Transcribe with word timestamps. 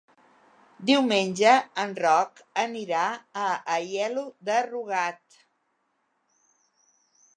Diumenge 0.89 1.51
en 1.83 1.93
Roc 1.99 2.41
anirà 2.63 3.03
a 3.43 3.51
Aielo 3.77 4.25
de 4.49 4.57
Rugat. 4.69 5.41